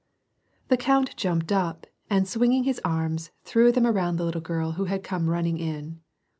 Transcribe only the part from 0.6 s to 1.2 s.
The count